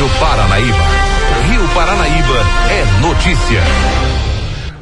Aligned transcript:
Rádio 0.00 0.18
Paranaíba. 0.18 0.84
Rio 1.50 1.68
Paranaíba 1.74 2.46
é 2.70 3.00
notícia. 3.02 3.60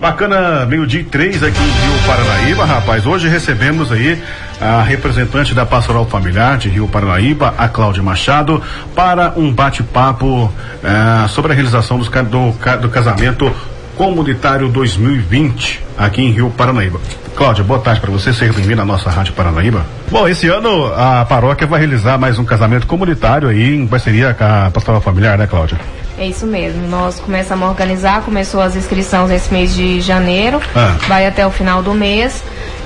Bacana, 0.00 0.64
meio-dia 0.64 1.04
três 1.10 1.42
aqui 1.42 1.58
em 1.58 1.90
Rio 1.90 2.06
Paranaíba, 2.06 2.64
rapaz. 2.64 3.04
Hoje 3.04 3.26
recebemos 3.26 3.90
aí 3.90 4.22
a 4.60 4.80
representante 4.80 5.54
da 5.54 5.66
Pastoral 5.66 6.06
Familiar 6.06 6.56
de 6.56 6.68
Rio 6.68 6.86
Paranaíba, 6.86 7.52
a 7.58 7.66
Cláudia 7.66 8.00
Machado, 8.00 8.62
para 8.94 9.32
um 9.36 9.52
bate-papo 9.52 10.52
eh, 10.84 11.28
sobre 11.28 11.50
a 11.50 11.54
realização 11.56 11.98
dos, 11.98 12.08
do, 12.08 12.52
do 12.80 12.88
casamento 12.88 13.52
comunitário 13.98 14.68
2020 14.68 15.82
aqui 15.98 16.22
em 16.22 16.30
Rio 16.30 16.48
Paranaíba. 16.56 17.00
Cláudia, 17.34 17.64
boa 17.64 17.80
tarde 17.80 18.00
para 18.00 18.12
você, 18.12 18.32
seja 18.32 18.52
bem-vindo 18.52 18.80
à 18.80 18.84
nossa 18.84 19.10
Rádio 19.10 19.32
Paranaíba. 19.32 19.84
Bom, 20.08 20.28
esse 20.28 20.46
ano 20.46 20.86
a 20.94 21.24
paróquia 21.24 21.66
vai 21.66 21.80
realizar 21.80 22.16
mais 22.16 22.38
um 22.38 22.44
casamento 22.44 22.86
comunitário 22.86 23.48
aí 23.48 23.74
em 23.74 23.88
parceria 23.88 24.32
com 24.32 24.44
a 24.44 24.70
Pastoral 24.70 25.00
Familiar, 25.00 25.36
né, 25.36 25.48
Cláudia? 25.48 25.76
É 26.16 26.28
isso 26.28 26.46
mesmo. 26.46 26.86
Nós 26.86 27.18
começamos 27.18 27.66
a 27.66 27.70
organizar, 27.70 28.22
começou 28.22 28.60
as 28.60 28.76
inscrições 28.76 29.32
esse 29.32 29.52
mês 29.52 29.74
de 29.74 30.00
janeiro, 30.00 30.60
ah. 30.76 30.94
vai 31.08 31.26
até 31.26 31.44
o 31.44 31.50
final 31.50 31.82
do 31.82 31.92
mês. 31.92 32.42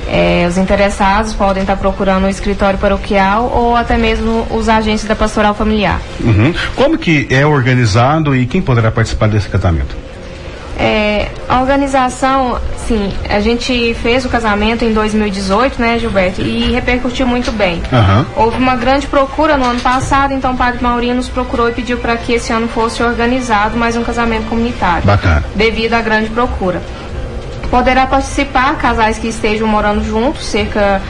É, 0.08 0.46
os 0.48 0.56
interessados 0.56 1.34
podem 1.34 1.62
estar 1.62 1.76
procurando 1.76 2.24
o 2.24 2.28
escritório 2.28 2.78
paroquial 2.78 3.52
ou 3.54 3.76
até 3.76 3.98
mesmo 3.98 4.46
os 4.50 4.68
agentes 4.68 5.04
da 5.04 5.14
pastoral 5.14 5.54
familiar. 5.54 6.00
Uhum. 6.20 6.54
Como 6.74 6.96
que 6.96 7.26
é 7.30 7.44
organizado 7.44 8.34
e 8.34 8.46
quem 8.46 8.62
poderá 8.62 8.90
participar 8.90 9.28
desse 9.28 9.48
casamento? 9.48 10.11
É, 10.82 11.28
a 11.48 11.60
organização, 11.60 12.58
sim, 12.88 13.12
a 13.30 13.38
gente 13.38 13.94
fez 14.02 14.24
o 14.24 14.28
casamento 14.28 14.84
em 14.84 14.92
2018, 14.92 15.80
né, 15.80 15.96
Gilberto, 15.96 16.42
e 16.42 16.72
repercutiu 16.72 17.24
muito 17.24 17.52
bem. 17.52 17.80
Uhum. 17.92 18.26
Houve 18.34 18.58
uma 18.58 18.74
grande 18.74 19.06
procura 19.06 19.56
no 19.56 19.64
ano 19.64 19.78
passado, 19.80 20.32
então 20.32 20.54
o 20.54 20.56
Padre 20.56 20.82
Maurinho 20.82 21.14
nos 21.14 21.28
procurou 21.28 21.68
e 21.68 21.72
pediu 21.72 21.98
para 21.98 22.16
que 22.16 22.32
esse 22.32 22.52
ano 22.52 22.66
fosse 22.66 23.00
organizado 23.00 23.78
mais 23.78 23.96
um 23.96 24.02
casamento 24.02 24.48
comunitário. 24.48 25.06
Bacana. 25.06 25.44
Devido 25.54 25.94
à 25.94 26.00
grande 26.00 26.30
procura. 26.30 26.82
Poderá 27.70 28.04
participar 28.04 28.76
casais 28.76 29.18
que 29.18 29.28
estejam 29.28 29.68
morando 29.68 30.04
juntos, 30.04 30.44
cerca 30.46 31.00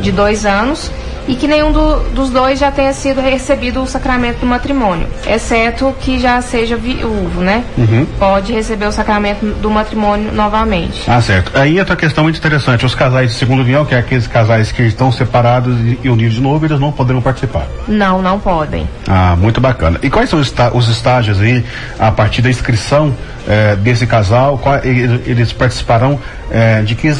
de 0.00 0.10
dois 0.10 0.44
anos, 0.44 0.90
e 1.28 1.34
que 1.34 1.46
nenhum 1.46 1.72
do, 1.72 2.00
dos 2.10 2.30
dois 2.30 2.58
já 2.58 2.70
tenha 2.70 2.92
sido 2.92 3.20
recebido 3.20 3.82
o 3.82 3.86
sacramento 3.86 4.40
do 4.40 4.46
matrimônio, 4.46 5.06
exceto 5.26 5.94
que 6.00 6.18
já 6.18 6.40
seja 6.40 6.76
viúvo, 6.76 7.40
né? 7.40 7.64
Uhum. 7.76 8.06
Pode 8.18 8.52
receber 8.52 8.86
o 8.86 8.92
sacramento 8.92 9.44
do 9.46 9.70
matrimônio 9.70 10.32
novamente. 10.32 11.02
Ah, 11.08 11.20
certo. 11.20 11.52
Aí 11.54 11.78
a 11.78 11.84
tua 11.84 11.96
questão 11.96 12.24
muito 12.24 12.38
interessante. 12.38 12.84
Os 12.84 12.94
casais 12.94 13.32
de 13.32 13.36
segundo 13.36 13.60
união, 13.60 13.84
que 13.84 13.94
é 13.94 13.98
aqueles 13.98 14.26
casais 14.26 14.72
que 14.72 14.82
estão 14.82 15.10
separados 15.12 15.76
e 16.02 16.08
unidos 16.08 16.34
de 16.34 16.40
novo, 16.40 16.64
eles 16.64 16.78
não 16.78 16.92
poderão 16.92 17.20
participar. 17.20 17.66
Não, 17.86 18.22
não 18.22 18.38
podem. 18.38 18.88
Ah, 19.08 19.36
muito 19.36 19.60
bacana. 19.60 19.98
E 20.02 20.10
quais 20.10 20.30
são 20.30 20.40
os 20.40 20.88
estágios 20.88 21.40
aí, 21.40 21.64
a 21.98 22.10
partir 22.10 22.42
da 22.42 22.50
inscrição 22.50 23.14
eh, 23.46 23.76
desse 23.76 24.06
casal? 24.06 24.58
Qual, 24.58 24.76
eles 24.84 25.52
participarão 25.52 26.18
eh, 26.50 26.82
de, 26.82 26.94
que, 26.94 27.10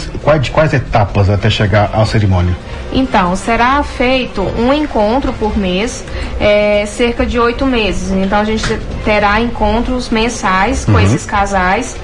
de 0.40 0.50
quais 0.50 0.72
etapas 0.72 1.30
até 1.30 1.48
chegar 1.48 1.90
à 1.92 2.04
cerimônia? 2.04 2.54
Então, 2.92 3.36
será 3.36 3.82
feito 3.96 4.42
um 4.42 4.72
encontro 4.72 5.32
por 5.32 5.56
mês, 5.56 6.04
é, 6.38 6.84
cerca 6.86 7.26
de 7.26 7.38
oito 7.38 7.66
meses. 7.66 8.10
Então, 8.10 8.40
a 8.40 8.44
gente 8.44 8.78
terá 9.04 9.40
encontros 9.40 10.08
mensais 10.08 10.84
com 10.84 10.92
uhum. 10.92 11.00
esses 11.00 11.24
casais. 11.24 11.96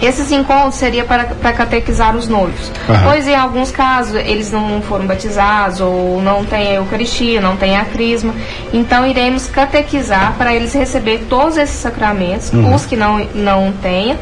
Esses 0.00 0.30
encontros 0.30 0.76
seria 0.76 1.04
para, 1.04 1.24
para 1.24 1.52
catequizar 1.52 2.14
os 2.14 2.28
noivos, 2.28 2.68
uhum. 2.88 3.02
pois 3.02 3.26
em 3.26 3.34
alguns 3.34 3.72
casos 3.72 4.14
eles 4.14 4.52
não 4.52 4.80
foram 4.80 5.06
batizados 5.06 5.80
ou 5.80 6.22
não 6.22 6.44
têm 6.44 6.68
a 6.68 6.74
Eucaristia, 6.74 7.40
não 7.40 7.56
têm 7.56 7.76
a 7.76 7.84
Crisma. 7.84 8.32
Então 8.72 9.04
iremos 9.04 9.48
catequizar 9.48 10.34
para 10.38 10.54
eles 10.54 10.72
receber 10.72 11.26
todos 11.28 11.56
esses 11.56 11.80
sacramentos, 11.80 12.52
uhum. 12.52 12.72
os 12.76 12.86
que 12.86 12.94
não, 12.94 13.18
não 13.34 13.72
tenham 13.82 14.16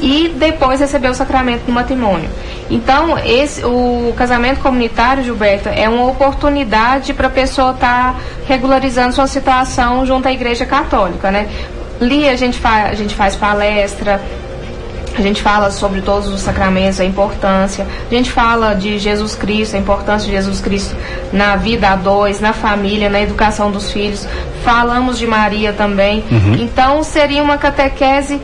e 0.00 0.28
depois 0.28 0.80
receber 0.80 1.08
o 1.08 1.14
sacramento 1.14 1.64
do 1.64 1.72
matrimônio. 1.72 2.28
Então, 2.70 3.18
esse, 3.18 3.64
o 3.64 4.12
casamento 4.16 4.60
comunitário, 4.60 5.22
Gilberto, 5.22 5.68
é 5.68 5.88
uma 5.88 6.06
oportunidade 6.06 7.12
para 7.12 7.28
a 7.28 7.30
pessoa 7.30 7.72
estar 7.72 8.14
tá 8.14 8.20
regularizando 8.46 9.14
sua 9.14 9.26
situação 9.26 10.04
junto 10.06 10.26
à 10.28 10.32
Igreja 10.32 10.64
Católica, 10.64 11.30
né? 11.30 11.48
Ali 12.00 12.28
a 12.28 12.36
gente, 12.36 12.58
fa 12.58 12.84
a 12.84 12.94
gente 12.94 13.14
faz 13.14 13.36
palestra, 13.36 14.20
a 15.16 15.22
gente 15.22 15.40
fala 15.40 15.70
sobre 15.70 16.00
todos 16.00 16.28
os 16.28 16.40
sacramentos, 16.40 16.98
a 16.98 17.04
importância. 17.04 17.86
A 18.10 18.14
gente 18.14 18.32
fala 18.32 18.74
de 18.74 18.98
Jesus 18.98 19.34
Cristo, 19.34 19.76
a 19.76 19.78
importância 19.78 20.26
de 20.26 20.32
Jesus 20.32 20.60
Cristo 20.60 20.96
na 21.32 21.54
vida 21.54 21.88
a 21.88 21.96
dois, 21.96 22.40
na 22.40 22.52
família, 22.52 23.08
na 23.08 23.20
educação 23.20 23.70
dos 23.70 23.92
filhos. 23.92 24.26
Falamos 24.64 25.16
de 25.16 25.26
Maria 25.26 25.72
também. 25.72 26.24
Uhum. 26.30 26.54
Então, 26.54 27.04
seria 27.04 27.42
uma 27.42 27.56
catequese 27.56 28.40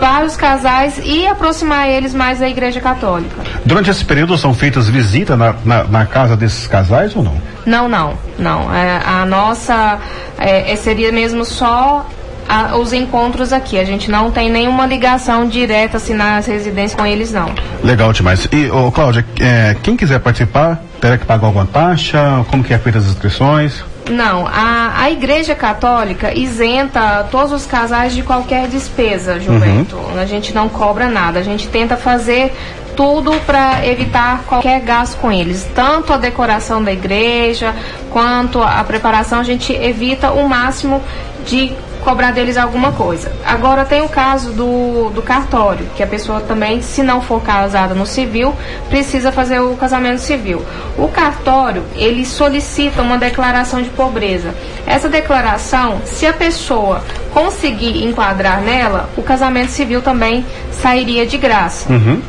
para 0.00 0.24
os 0.24 0.36
casais 0.36 0.98
e 1.04 1.26
aproximar 1.26 1.88
eles 1.88 2.14
mais 2.14 2.40
da 2.40 2.48
Igreja 2.48 2.80
Católica. 2.80 3.36
Durante 3.64 3.90
esse 3.90 4.04
período 4.04 4.36
são 4.38 4.54
feitas 4.54 4.88
visitas 4.88 5.38
na, 5.38 5.54
na, 5.64 5.84
na 5.84 6.06
casa 6.06 6.36
desses 6.36 6.66
casais 6.66 7.14
ou 7.14 7.22
não? 7.22 7.36
Não, 7.66 7.88
não, 7.88 8.14
não. 8.38 8.74
É, 8.74 9.00
a 9.04 9.26
nossa 9.26 9.98
é, 10.38 10.72
é 10.72 10.76
seria 10.76 11.12
mesmo 11.12 11.44
só 11.44 12.06
a, 12.48 12.76
os 12.76 12.92
encontros 12.92 13.52
aqui. 13.52 13.78
A 13.78 13.84
gente 13.84 14.10
não 14.10 14.30
tem 14.30 14.50
nenhuma 14.50 14.86
ligação 14.86 15.46
direta 15.46 15.98
assim 15.98 16.14
nas 16.14 16.46
residências 16.46 16.94
com 16.98 17.06
eles, 17.06 17.32
não. 17.32 17.54
Legal 17.84 18.12
demais. 18.12 18.48
E, 18.50 18.70
ô, 18.70 18.90
Cláudia, 18.90 19.24
é, 19.38 19.76
quem 19.82 19.96
quiser 19.96 20.18
participar, 20.18 20.82
terá 21.00 21.18
que 21.18 21.26
pagar 21.26 21.46
alguma 21.46 21.66
taxa? 21.66 22.44
Como 22.50 22.64
que 22.64 22.72
é 22.72 22.78
feita 22.78 22.98
as 22.98 23.04
inscrições? 23.04 23.84
Não, 24.10 24.46
a, 24.46 25.02
a 25.02 25.10
Igreja 25.10 25.54
Católica 25.54 26.36
isenta 26.36 27.26
todos 27.30 27.52
os 27.52 27.66
casais 27.66 28.14
de 28.14 28.22
qualquer 28.22 28.68
despesa, 28.68 29.38
Gilberto. 29.38 29.96
Uhum. 29.96 30.20
A 30.20 30.26
gente 30.26 30.54
não 30.54 30.68
cobra 30.68 31.08
nada, 31.08 31.38
a 31.38 31.42
gente 31.42 31.68
tenta 31.68 31.96
fazer 31.96 32.52
tudo 32.96 33.32
para 33.46 33.86
evitar 33.86 34.42
qualquer 34.46 34.80
gasto 34.80 35.18
com 35.18 35.30
eles. 35.30 35.66
Tanto 35.74 36.12
a 36.12 36.16
decoração 36.16 36.82
da 36.82 36.92
igreja 36.92 37.74
quanto 38.10 38.62
a 38.62 38.82
preparação, 38.84 39.40
a 39.40 39.44
gente 39.44 39.72
evita 39.72 40.32
o 40.32 40.48
máximo 40.48 41.02
de 41.46 41.72
cobrar 42.00 42.32
deles 42.32 42.56
alguma 42.56 42.92
coisa. 42.92 43.30
Agora 43.44 43.84
tem 43.84 44.02
o 44.02 44.08
caso 44.08 44.52
do, 44.52 45.10
do 45.10 45.22
cartório, 45.22 45.86
que 45.96 46.02
a 46.02 46.06
pessoa 46.06 46.40
também, 46.40 46.82
se 46.82 47.02
não 47.02 47.20
for 47.20 47.42
casada 47.42 47.94
no 47.94 48.06
civil, 48.06 48.54
precisa 48.88 49.30
fazer 49.30 49.60
o 49.60 49.76
casamento 49.76 50.20
civil. 50.20 50.64
O 50.98 51.08
cartório, 51.08 51.84
ele 51.94 52.24
solicita 52.24 53.02
uma 53.02 53.18
declaração 53.18 53.82
de 53.82 53.90
pobreza. 53.90 54.54
Essa 54.86 55.08
declaração, 55.08 56.00
se 56.04 56.26
a 56.26 56.32
pessoa 56.32 57.02
conseguir 57.32 58.04
enquadrar 58.04 58.60
nela, 58.60 59.08
o 59.16 59.22
casamento 59.22 59.70
civil 59.70 60.02
também 60.02 60.44
sairia 60.72 61.26
de 61.26 61.38
graça. 61.38 61.92
Uhum. 61.92 62.20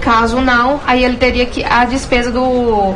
Caso 0.00 0.40
não, 0.40 0.80
aí 0.86 1.04
ele 1.04 1.16
teria 1.16 1.44
que 1.44 1.64
a 1.64 1.84
despesa 1.84 2.30
do, 2.30 2.94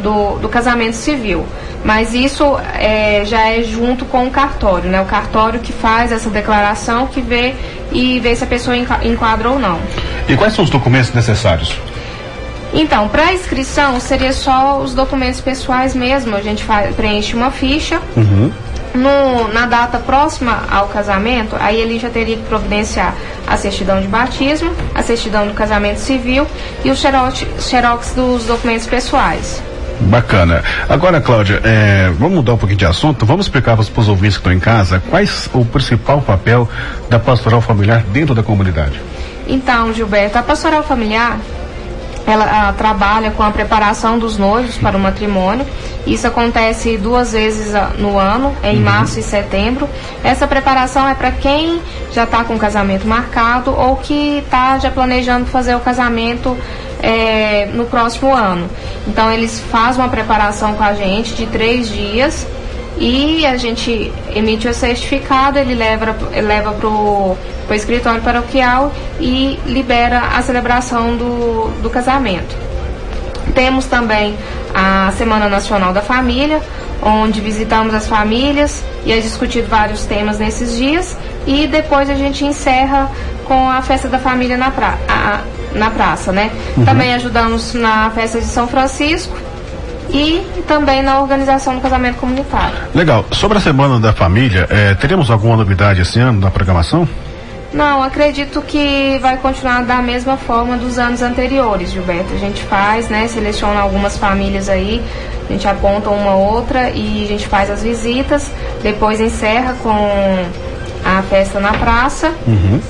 do, 0.00 0.38
do 0.38 0.48
casamento 0.48 0.94
civil. 0.94 1.46
Mas 1.84 2.14
isso 2.14 2.44
é, 2.74 3.24
já 3.24 3.48
é 3.48 3.62
junto 3.62 4.04
com 4.04 4.26
o 4.26 4.30
cartório, 4.30 4.88
né? 4.88 5.00
O 5.00 5.04
cartório 5.04 5.58
que 5.58 5.72
faz 5.72 6.12
essa 6.12 6.30
declaração, 6.30 7.08
que 7.08 7.20
vê 7.20 7.54
e 7.90 8.20
vê 8.20 8.36
se 8.36 8.44
a 8.44 8.46
pessoa 8.46 8.76
enquadra 8.76 9.50
ou 9.50 9.58
não. 9.58 9.80
E 10.28 10.36
quais 10.36 10.54
são 10.54 10.64
os 10.64 10.70
documentos 10.70 11.12
necessários? 11.12 11.76
Então, 12.72 13.08
para 13.08 13.34
inscrição 13.34 14.00
seria 14.00 14.32
só 14.32 14.78
os 14.78 14.94
documentos 14.94 15.40
pessoais 15.40 15.94
mesmo. 15.94 16.34
A 16.36 16.40
gente 16.40 16.64
faz, 16.64 16.94
preenche 16.94 17.34
uma 17.34 17.50
ficha. 17.50 18.00
Uhum. 18.16 18.50
No, 18.94 19.48
na 19.48 19.64
data 19.64 19.98
próxima 19.98 20.64
ao 20.70 20.86
casamento, 20.88 21.56
aí 21.58 21.80
ele 21.80 21.98
já 21.98 22.10
teria 22.10 22.36
que 22.36 22.42
providenciar 22.42 23.14
a 23.46 23.56
certidão 23.56 24.02
de 24.02 24.06
batismo, 24.06 24.70
a 24.94 25.02
certidão 25.02 25.46
do 25.46 25.54
casamento 25.54 25.96
civil 25.98 26.46
e 26.84 26.90
o 26.90 26.96
xerox, 26.96 27.46
xerox 27.58 28.12
dos 28.12 28.44
documentos 28.44 28.86
pessoais. 28.86 29.62
Bacana. 30.00 30.62
Agora, 30.88 31.20
Cláudia, 31.20 31.60
é, 31.64 32.10
vamos 32.18 32.36
mudar 32.36 32.54
um 32.54 32.58
pouquinho 32.58 32.78
de 32.78 32.86
assunto. 32.86 33.24
Vamos 33.24 33.46
explicar 33.46 33.76
para 33.76 33.82
os 33.82 34.08
ouvintes 34.08 34.36
que 34.36 34.40
estão 34.40 34.52
em 34.52 34.60
casa 34.60 35.02
quais 35.10 35.48
o 35.52 35.64
principal 35.64 36.20
papel 36.20 36.68
da 37.08 37.18
pastoral 37.18 37.60
familiar 37.60 38.02
dentro 38.12 38.34
da 38.34 38.42
comunidade. 38.42 39.00
Então, 39.46 39.92
Gilberto, 39.92 40.38
a 40.38 40.42
pastoral 40.42 40.82
familiar 40.82 41.38
ela 42.26 42.68
a, 42.68 42.72
trabalha 42.72 43.30
com 43.32 43.42
a 43.42 43.50
preparação 43.50 44.18
dos 44.18 44.38
noivos 44.38 44.76
para 44.78 44.96
o 44.96 45.00
matrimônio. 45.00 45.66
Isso 46.06 46.26
acontece 46.26 46.96
duas 46.96 47.32
vezes 47.32 47.72
no 47.98 48.18
ano, 48.18 48.54
em 48.62 48.76
uhum. 48.76 48.84
março 48.84 49.18
e 49.18 49.22
setembro. 49.22 49.88
Essa 50.22 50.46
preparação 50.46 51.08
é 51.08 51.14
para 51.14 51.30
quem 51.30 51.80
já 52.12 52.24
está 52.24 52.44
com 52.44 52.54
o 52.54 52.58
casamento 52.58 53.06
marcado 53.06 53.72
ou 53.72 53.96
que 53.96 54.38
está 54.38 54.78
já 54.78 54.90
planejando 54.90 55.46
fazer 55.46 55.74
o 55.74 55.80
casamento 55.80 56.56
é, 57.02 57.66
no 57.66 57.84
próximo 57.84 58.32
ano. 58.32 58.70
Então 59.06 59.30
eles 59.30 59.60
fazem 59.60 60.00
uma 60.00 60.08
preparação 60.08 60.74
com 60.74 60.84
a 60.84 60.94
gente 60.94 61.34
de 61.34 61.46
três 61.46 61.88
dias 61.88 62.46
e 62.98 63.44
a 63.44 63.56
gente 63.56 64.12
emite 64.34 64.68
o 64.68 64.74
certificado, 64.74 65.58
ele 65.58 65.74
leva, 65.74 66.16
leva 66.40 66.72
para 66.72 66.88
o 66.88 67.36
escritório 67.72 68.22
paroquial 68.22 68.92
e 69.18 69.58
libera 69.66 70.20
a 70.36 70.42
celebração 70.42 71.16
do, 71.16 71.68
do 71.82 71.90
casamento. 71.90 72.54
Temos 73.54 73.86
também 73.86 74.36
a 74.74 75.12
Semana 75.16 75.48
Nacional 75.48 75.92
da 75.92 76.00
Família, 76.00 76.60
onde 77.02 77.40
visitamos 77.40 77.92
as 77.92 78.06
famílias 78.06 78.84
e 79.04 79.12
é 79.12 79.18
discutido 79.18 79.66
vários 79.68 80.04
temas 80.04 80.38
nesses 80.38 80.76
dias 80.76 81.16
e 81.46 81.66
depois 81.66 82.08
a 82.08 82.14
gente 82.14 82.44
encerra 82.44 83.10
com 83.44 83.68
a 83.68 83.82
festa 83.82 84.08
da 84.08 84.18
família 84.18 84.56
na, 84.56 84.70
pra, 84.70 84.96
a, 85.08 85.40
na 85.74 85.90
praça, 85.90 86.32
né? 86.32 86.50
Uhum. 86.76 86.84
Também 86.84 87.14
ajudamos 87.14 87.74
na 87.74 88.10
festa 88.10 88.40
de 88.40 88.46
São 88.46 88.66
Francisco 88.68 89.36
e 90.10 90.42
também 90.66 91.02
na 91.02 91.20
organização 91.20 91.74
do 91.74 91.80
casamento 91.80 92.16
comunitário. 92.16 92.76
Legal. 92.94 93.24
Sobre 93.32 93.58
a 93.58 93.60
semana 93.60 93.98
da 93.98 94.12
família, 94.12 94.66
eh, 94.70 94.94
teremos 94.94 95.30
alguma 95.30 95.56
novidade 95.56 96.02
esse 96.02 96.20
ano 96.20 96.40
na 96.40 96.50
programação? 96.50 97.08
Não, 97.72 98.02
acredito 98.02 98.60
que 98.60 99.18
vai 99.22 99.38
continuar 99.38 99.82
da 99.82 100.02
mesma 100.02 100.36
forma 100.36 100.76
dos 100.76 100.98
anos 100.98 101.22
anteriores, 101.22 101.90
Gilberto. 101.90 102.34
A 102.34 102.38
gente 102.38 102.62
faz, 102.64 103.08
né? 103.08 103.26
Seleciona 103.28 103.80
algumas 103.80 104.18
famílias 104.18 104.68
aí, 104.68 105.02
a 105.48 105.52
gente 105.52 105.66
aponta 105.66 106.10
uma 106.10 106.34
outra 106.34 106.90
e 106.90 107.24
a 107.24 107.28
gente 107.28 107.48
faz 107.48 107.70
as 107.70 107.82
visitas, 107.82 108.50
depois 108.82 109.20
encerra 109.20 109.74
com 109.82 109.90
a 111.04 111.22
festa 111.22 111.58
na 111.58 111.72
praça. 111.72 112.32
Uhum. 112.46 112.80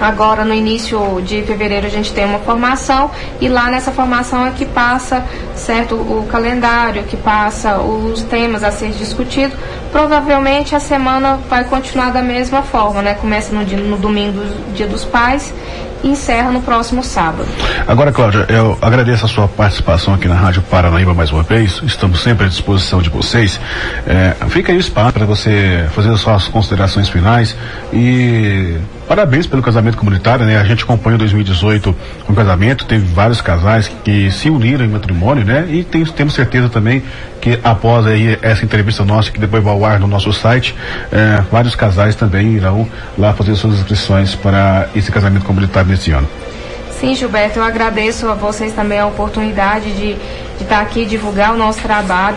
Agora, 0.00 0.44
no 0.44 0.52
início 0.52 1.22
de 1.22 1.42
fevereiro, 1.42 1.86
a 1.86 1.90
gente 1.90 2.12
tem 2.12 2.24
uma 2.24 2.38
formação 2.38 3.10
e 3.40 3.48
lá 3.48 3.70
nessa 3.70 3.90
formação 3.90 4.46
é 4.46 4.50
que 4.50 4.64
passa, 4.64 5.24
certo, 5.54 5.94
o 5.94 6.26
calendário, 6.30 7.04
que 7.04 7.16
passa 7.16 7.78
os 7.78 8.22
temas 8.22 8.62
a 8.62 8.70
ser 8.70 8.90
discutido. 8.90 9.54
Provavelmente 9.90 10.74
a 10.74 10.80
semana 10.80 11.38
vai 11.48 11.64
continuar 11.64 12.10
da 12.10 12.22
mesma 12.22 12.62
forma, 12.62 13.00
né? 13.00 13.14
Começa 13.14 13.54
no, 13.54 13.64
dia, 13.64 13.78
no 13.78 13.96
domingo, 13.96 14.42
dia 14.74 14.86
dos 14.86 15.04
pais, 15.04 15.52
e 16.02 16.08
encerra 16.10 16.50
no 16.50 16.60
próximo 16.60 17.02
sábado. 17.02 17.48
Agora, 17.86 18.12
Cláudia, 18.12 18.46
eu 18.48 18.76
agradeço 18.82 19.24
a 19.24 19.28
sua 19.28 19.48
participação 19.48 20.14
aqui 20.14 20.28
na 20.28 20.34
Rádio 20.34 20.62
Paranaíba 20.62 21.14
mais 21.14 21.30
uma 21.32 21.42
vez. 21.42 21.80
Estamos 21.84 22.22
sempre 22.22 22.46
à 22.46 22.48
disposição 22.48 23.00
de 23.00 23.08
vocês. 23.08 23.58
É, 24.06 24.34
fica 24.48 24.72
aí 24.72 24.78
o 24.78 24.80
espaço 24.80 25.12
para 25.12 25.24
você 25.24 25.86
fazer 25.92 26.10
as 26.10 26.20
suas 26.20 26.48
considerações 26.48 27.08
finais 27.08 27.56
e 27.92 28.76
Parabéns 29.08 29.46
pelo 29.46 29.62
casamento 29.62 29.96
comunitário, 29.96 30.44
né? 30.44 30.58
A 30.58 30.64
gente 30.64 30.82
acompanhou 30.82 31.16
2018 31.16 31.94
um 32.28 32.34
casamento, 32.34 32.84
teve 32.86 33.06
vários 33.06 33.40
casais 33.40 33.86
que, 33.86 33.94
que 34.02 34.30
se 34.32 34.50
uniram 34.50 34.84
em 34.84 34.88
matrimônio, 34.88 35.44
né? 35.44 35.64
E 35.68 35.84
tem, 35.84 36.04
temos 36.04 36.34
certeza 36.34 36.68
também 36.68 37.04
que 37.40 37.58
após 37.62 38.04
aí 38.04 38.36
essa 38.42 38.64
entrevista 38.64 39.04
nossa, 39.04 39.30
que 39.30 39.38
depois 39.38 39.62
vai 39.62 39.72
ao 39.72 39.84
ar 39.84 40.00
no 40.00 40.08
nosso 40.08 40.32
site, 40.32 40.74
eh, 41.12 41.40
vários 41.52 41.76
casais 41.76 42.16
também 42.16 42.54
irão 42.54 42.88
lá 43.16 43.32
fazer 43.32 43.54
suas 43.54 43.74
inscrições 43.74 44.34
para 44.34 44.88
esse 44.96 45.12
casamento 45.12 45.44
comunitário 45.44 45.88
nesse 45.88 46.10
ano. 46.10 46.28
Sim, 46.98 47.14
Gilberto, 47.14 47.60
eu 47.60 47.62
agradeço 47.62 48.28
a 48.28 48.34
vocês 48.34 48.72
também 48.72 48.98
a 48.98 49.06
oportunidade 49.06 49.92
de, 49.92 50.14
de 50.14 50.62
estar 50.62 50.80
aqui 50.80 51.04
divulgar 51.04 51.54
o 51.54 51.56
nosso 51.56 51.78
trabalho, 51.80 52.36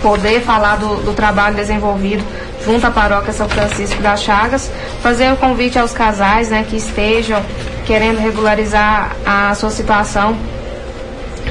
poder 0.00 0.40
falar 0.40 0.76
do, 0.76 0.96
do 1.02 1.12
trabalho 1.12 1.56
desenvolvido 1.56 2.24
junto 2.68 2.86
à 2.86 2.90
paróquia 2.90 3.32
São 3.32 3.48
Francisco 3.48 4.02
das 4.02 4.22
Chagas, 4.22 4.70
fazer 5.02 5.32
um 5.32 5.36
convite 5.36 5.78
aos 5.78 5.92
casais 5.92 6.50
né, 6.50 6.66
que 6.68 6.76
estejam 6.76 7.42
querendo 7.86 8.18
regularizar 8.18 9.16
a 9.24 9.54
sua 9.54 9.70
situação 9.70 10.36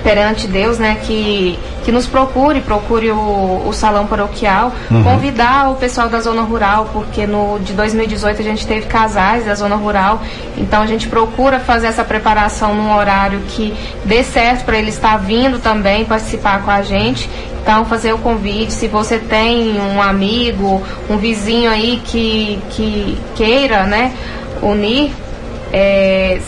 perante 0.04 0.48
Deus, 0.48 0.78
né, 0.78 0.98
que, 1.04 1.58
que 1.84 1.92
nos 1.92 2.08
procure, 2.08 2.62
procure 2.62 3.12
o, 3.12 3.64
o 3.68 3.74
salão 3.74 4.08
paroquial, 4.08 4.72
uhum. 4.90 5.04
convidar 5.04 5.72
o 5.72 5.76
pessoal 5.76 6.10
da 6.10 6.20
zona 6.20 6.42
rural, 6.42 6.90
porque 6.94 7.26
no 7.26 7.60
de 7.60 7.74
2018 7.74 8.42
a 8.42 8.44
gente 8.44 8.66
teve 8.66 8.88
casais 8.88 9.46
da 9.46 9.56
zona 9.56 9.76
rural, 9.76 10.22
então 10.58 10.82
a 10.82 10.88
gente 10.88 11.08
procura 11.08 11.60
fazer 11.60 11.88
essa 11.88 12.04
preparação 12.04 12.74
num 12.74 12.96
horário 12.96 13.42
que 13.50 13.74
dê 14.06 14.24
certo 14.24 14.66
para 14.66 14.78
ele 14.78 14.90
estar 14.90 15.18
vindo 15.18 15.60
também 15.60 16.06
participar 16.06 16.64
com 16.64 16.72
a 16.72 16.82
gente 16.82 17.30
então, 17.68 17.84
fazer 17.84 18.14
o 18.14 18.18
convite, 18.18 18.72
se 18.72 18.88
você 18.88 19.20
tem 19.20 19.78
um 19.78 20.02
amigo, 20.02 20.82
um 21.10 21.18
vizinho 21.18 21.70
aí 21.70 22.02
que, 22.06 22.58
que 22.70 23.18
queira, 23.36 23.84
né, 23.84 24.14
unir, 24.62 25.12
é, 25.74 26.40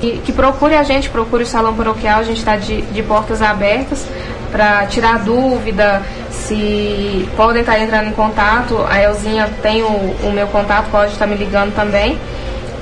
que, 0.00 0.18
que, 0.18 0.32
procure 0.32 0.74
a 0.74 0.82
gente, 0.82 1.08
procure 1.08 1.42
o 1.42 1.46
Salão 1.46 1.74
Paroquial, 1.74 2.20
a 2.20 2.22
gente 2.22 2.38
está 2.38 2.56
de, 2.56 2.82
de 2.82 3.02
portas 3.02 3.42
abertas 3.42 4.06
para 4.50 4.86
tirar 4.86 5.18
dúvida, 5.18 6.02
se 6.30 7.28
podem 7.36 7.60
estar 7.60 7.78
entrando 7.78 8.08
em 8.08 8.12
contato, 8.12 8.84
a 8.88 9.00
Elzinha 9.00 9.50
tem 9.62 9.82
o, 9.82 9.86
o 9.86 10.32
meu 10.32 10.46
contato, 10.46 10.90
pode 10.90 11.12
estar 11.12 11.26
me 11.26 11.34
ligando 11.34 11.74
também. 11.74 12.18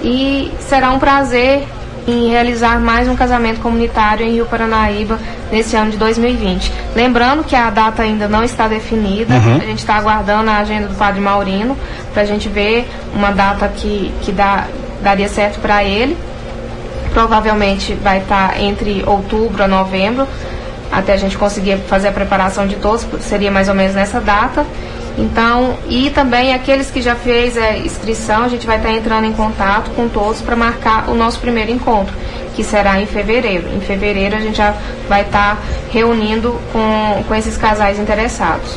E 0.02 0.52
será 0.60 0.90
um 0.90 0.98
prazer 0.98 1.66
em 2.06 2.28
realizar 2.28 2.78
mais 2.78 3.08
um 3.08 3.16
casamento 3.16 3.60
comunitário 3.60 4.26
em 4.26 4.32
Rio 4.32 4.46
Paranaíba 4.46 5.18
nesse 5.50 5.74
ano 5.76 5.90
de 5.90 5.96
2020. 5.96 6.70
Lembrando 6.94 7.44
que 7.44 7.56
a 7.56 7.70
data 7.70 8.02
ainda 8.02 8.28
não 8.28 8.44
está 8.44 8.68
definida, 8.68 9.34
uhum. 9.34 9.56
a 9.56 9.64
gente 9.64 9.78
está 9.78 9.94
aguardando 9.94 10.50
a 10.50 10.58
agenda 10.58 10.88
do 10.88 10.94
Padre 10.94 11.20
Maurino 11.20 11.76
para 12.12 12.22
a 12.22 12.26
gente 12.26 12.48
ver 12.48 12.86
uma 13.14 13.30
data 13.30 13.68
que, 13.68 14.12
que 14.22 14.32
dá, 14.32 14.66
daria 15.02 15.28
certo 15.28 15.60
para 15.60 15.82
ele. 15.82 16.16
Provavelmente 17.14 17.94
vai 17.94 18.18
estar 18.18 18.60
entre 18.60 19.02
outubro 19.06 19.62
a 19.62 19.68
novembro, 19.68 20.28
até 20.92 21.14
a 21.14 21.16
gente 21.16 21.38
conseguir 21.38 21.78
fazer 21.88 22.08
a 22.08 22.12
preparação 22.12 22.66
de 22.66 22.76
todos, 22.76 23.06
seria 23.20 23.50
mais 23.50 23.68
ou 23.68 23.74
menos 23.74 23.94
nessa 23.94 24.20
data. 24.20 24.66
Então, 25.16 25.76
e 25.88 26.10
também 26.10 26.52
aqueles 26.52 26.90
que 26.90 27.00
já 27.00 27.14
fez 27.14 27.56
a 27.56 27.78
inscrição, 27.78 28.42
a 28.42 28.48
gente 28.48 28.66
vai 28.66 28.78
estar 28.78 28.90
entrando 28.92 29.26
em 29.26 29.32
contato 29.32 29.90
com 29.92 30.08
todos 30.08 30.40
para 30.42 30.56
marcar 30.56 31.08
o 31.08 31.14
nosso 31.14 31.38
primeiro 31.38 31.70
encontro, 31.70 32.12
que 32.54 32.64
será 32.64 33.00
em 33.00 33.06
fevereiro. 33.06 33.68
Em 33.68 33.80
fevereiro 33.80 34.34
a 34.34 34.40
gente 34.40 34.58
já 34.58 34.74
vai 35.08 35.22
estar 35.22 35.56
reunindo 35.92 36.60
com, 36.72 37.22
com 37.28 37.34
esses 37.34 37.56
casais 37.56 37.98
interessados. 37.98 38.76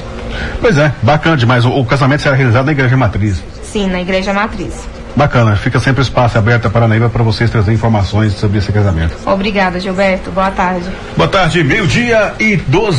Pois 0.61 0.77
é, 0.77 0.93
bacana 1.01 1.35
demais. 1.35 1.65
O, 1.65 1.71
o 1.71 1.85
casamento 1.85 2.21
será 2.21 2.35
realizado 2.35 2.65
na 2.67 2.71
Igreja 2.71 2.95
Matriz. 2.95 3.43
Sim, 3.63 3.89
na 3.89 3.99
Igreja 3.99 4.31
Matriz. 4.31 4.87
Bacana, 5.17 5.55
fica 5.55 5.79
sempre 5.79 6.03
espaço 6.03 6.37
aberto 6.37 6.69
para 6.69 6.87
Naíba 6.87 7.09
para 7.09 7.23
vocês 7.23 7.49
trazer 7.49 7.73
informações 7.73 8.33
sobre 8.33 8.59
esse 8.59 8.71
casamento. 8.71 9.17
Obrigada, 9.25 9.79
Gilberto. 9.79 10.29
Boa 10.29 10.51
tarde. 10.51 10.87
Boa 11.17 11.27
tarde, 11.27 11.63
meio-dia 11.63 12.35
e 12.39 12.55
12. 12.55 12.95